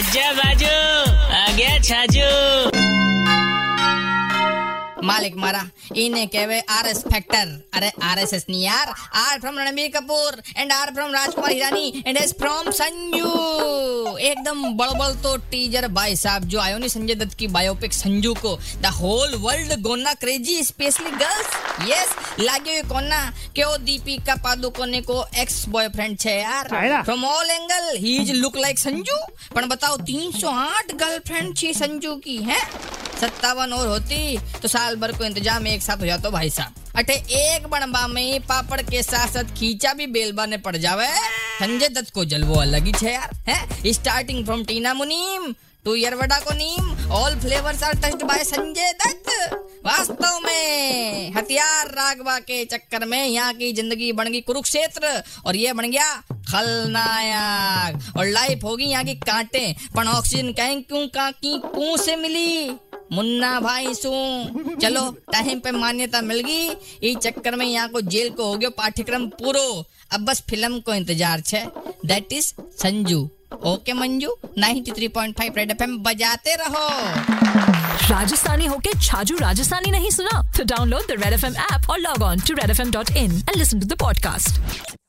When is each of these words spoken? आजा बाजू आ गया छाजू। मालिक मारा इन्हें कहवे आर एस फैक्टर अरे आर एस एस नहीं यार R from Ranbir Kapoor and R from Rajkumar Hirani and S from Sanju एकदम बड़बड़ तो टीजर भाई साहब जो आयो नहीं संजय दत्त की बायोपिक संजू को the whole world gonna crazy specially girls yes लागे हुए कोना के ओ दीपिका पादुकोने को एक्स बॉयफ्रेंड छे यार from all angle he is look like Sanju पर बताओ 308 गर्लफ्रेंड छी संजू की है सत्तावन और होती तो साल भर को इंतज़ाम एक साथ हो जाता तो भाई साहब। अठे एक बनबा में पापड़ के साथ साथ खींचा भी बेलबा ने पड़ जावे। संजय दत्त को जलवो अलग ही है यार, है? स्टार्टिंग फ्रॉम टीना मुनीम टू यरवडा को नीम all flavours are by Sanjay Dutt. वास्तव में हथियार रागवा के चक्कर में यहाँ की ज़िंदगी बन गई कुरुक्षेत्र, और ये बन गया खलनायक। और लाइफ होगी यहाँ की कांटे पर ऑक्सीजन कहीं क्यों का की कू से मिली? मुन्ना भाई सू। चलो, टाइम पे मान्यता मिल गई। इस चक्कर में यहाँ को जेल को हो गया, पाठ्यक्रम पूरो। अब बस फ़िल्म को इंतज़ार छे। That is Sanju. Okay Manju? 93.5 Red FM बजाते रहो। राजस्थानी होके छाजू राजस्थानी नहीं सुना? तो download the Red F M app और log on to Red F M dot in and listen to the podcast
आजा 0.00 0.28
बाजू 0.36 0.76
आ 1.38 1.40
गया 1.56 1.72
छाजू। 1.88 2.29
मालिक 5.04 5.36
मारा 5.36 5.62
इन्हें 5.96 6.26
कहवे 6.28 6.58
आर 6.70 6.86
एस 6.88 7.02
फैक्टर 7.04 7.48
अरे 7.74 7.90
आर 8.02 8.18
एस 8.18 8.32
एस 8.34 8.44
नहीं 8.50 8.62
यार 8.62 8.94
R 9.16 9.38
from 9.40 9.58
Ranbir 9.58 9.90
Kapoor 9.96 10.40
and 10.56 10.72
R 10.72 10.92
from 10.94 11.12
Rajkumar 11.12 11.52
Hirani 11.52 12.02
and 12.06 12.16
S 12.16 12.34
from 12.38 12.70
Sanju 12.72 14.16
एकदम 14.20 14.62
बड़बड़ 14.76 15.10
तो 15.22 15.36
टीजर 15.50 15.86
भाई 15.92 16.16
साहब 16.16 16.44
जो 16.46 16.60
आयो 16.60 16.78
नहीं 16.78 16.88
संजय 16.90 17.14
दत्त 17.14 17.34
की 17.38 17.46
बायोपिक 17.50 17.92
संजू 17.94 18.34
को 18.36 18.56
the 18.82 18.92
whole 18.94 19.34
world 19.40 19.80
gonna 19.82 20.14
crazy 20.20 20.62
specially 20.64 21.10
girls 21.12 21.88
yes 21.88 22.14
लागे 22.40 22.70
हुए 22.70 22.82
कोना 22.88 23.20
के 23.56 23.62
ओ 23.64 23.76
दीपिका 23.82 24.34
पादुकोने 24.44 25.00
को 25.02 25.24
एक्स 25.40 25.64
बॉयफ्रेंड 25.68 26.18
छे 26.18 26.32
यार 26.32 26.68
from 27.04 27.24
all 27.26 27.50
angle 27.50 27.96
he 27.98 28.16
is 28.18 28.32
look 28.34 28.56
like 28.58 28.78
Sanju 28.78 29.16
पर 29.54 29.66
बताओ 29.66 29.96
308 30.06 30.94
गर्लफ्रेंड 30.94 31.56
छी 31.56 31.72
संजू 31.74 32.14
की 32.24 32.36
है 32.44 32.58
सत्तावन 33.20 33.72
और 33.72 33.86
होती 33.88 34.38
तो 34.62 34.68
साल 34.68 34.96
भर 34.96 35.12
को 35.12 35.24
इंतज़ाम 35.24 35.66
एक 35.68 35.82
साथ 35.82 35.96
हो 35.96 36.06
जाता 36.06 36.22
तो 36.22 36.30
भाई 36.30 36.50
साहब। 36.50 36.74
अठे 36.96 37.14
एक 37.36 37.66
बनबा 37.68 38.06
में 38.08 38.40
पापड़ 38.42 38.80
के 38.82 39.02
साथ 39.02 39.28
साथ 39.28 39.56
खींचा 39.56 39.92
भी 39.94 40.06
बेलबा 40.08 40.46
ने 40.46 40.56
पड़ 40.58 40.76
जावे। 40.76 41.08
संजय 41.60 41.88
दत्त 41.90 42.12
को 42.14 42.24
जलवो 42.26 42.60
अलग 42.60 42.86
ही 42.86 42.92
है 43.02 43.12
यार, 43.12 43.34
है? 43.48 43.92
स्टार्टिंग 43.92 44.44
फ्रॉम 44.44 44.64
टीना 44.64 44.94
मुनीम 44.94 45.52
टू 45.84 45.94
यरवडा 45.94 46.38
को 46.40 46.54
नीम 46.54 47.10
all 47.12 47.38
flavours 47.40 47.82
are 47.82 47.94
by 48.24 48.44
Sanjay 48.44 48.92
Dutt. 48.96 49.54
वास्तव 49.86 50.38
में 50.46 51.32
हथियार 51.32 51.88
रागवा 51.90 52.38
के 52.40 52.64
चक्कर 52.64 53.04
में 53.06 53.24
यहाँ 53.26 53.52
की 53.54 53.72
ज़िंदगी 53.72 54.10
बन 54.12 54.28
गई 54.32 54.40
कुरुक्षेत्र, 54.40 55.22
और 55.46 55.56
ये 55.56 55.72
बन 55.72 55.90
गया 55.90 56.14
खलनायक। 56.50 58.16
और 58.16 58.26
लाइफ 58.28 58.64
होगी 58.64 58.84
यहाँ 58.84 59.04
की 59.04 59.14
कांटे 59.16 59.74
पर 59.96 60.06
ऑक्सीजन 60.08 60.52
कहीं 60.52 60.82
क्यों 60.82 61.06
का 61.08 61.30
की 61.32 61.58
कू 61.66 61.96
से 61.96 62.16
मिली? 62.16 62.68
मुन्ना 63.12 63.58
भाई 63.60 63.94
सू। 63.94 64.10
चलो, 64.82 65.10
टाइम 65.32 65.60
पे 65.60 65.70
मान्यता 65.70 66.20
मिल 66.20 66.40
गई। 66.40 66.68
इस 67.10 67.16
चक्कर 67.16 67.56
में 67.56 67.66
यहाँ 67.66 67.88
को 67.88 68.00
जेल 68.00 68.30
को 68.30 68.44
हो 68.44 68.56
गया, 68.56 68.70
पाठ्यक्रम 68.70 69.26
पूरो। 69.26 69.84
अब 70.12 70.24
बस 70.24 70.42
फ़िल्म 70.50 70.80
को 70.80 70.94
इंतज़ार 70.94 71.40
छे। 71.40 71.64
That 72.06 72.32
is 72.32 72.52
Sanju. 72.78 73.28
Okay 73.66 73.92
Manju? 73.92 74.36
93.5 74.58 75.56
Red 75.56 75.70
FM 75.70 75.98
बजाते 75.98 76.54
रहो। 76.54 76.88
राजस्थानी 78.10 78.66
होके 78.66 78.98
छाजू 79.00 79.36
राजस्थानी 79.36 79.90
नहीं 79.90 80.10
सुना? 80.10 80.42
तो 80.56 80.64
download 80.64 81.06
the 81.08 81.22
Red 81.24 81.32
F 81.32 81.46
M 81.46 81.56
app 81.72 81.90
और 81.90 81.98
log 81.98 82.22
on 82.22 82.40
to 82.40 82.54
Red 82.54 82.70
F 82.70 82.80
M 82.80 82.90
dot 82.90 83.10
in 83.10 83.32
and 83.32 83.56
listen 83.56 83.80
to 83.80 83.86
the 83.86 83.98
podcast 84.00 84.99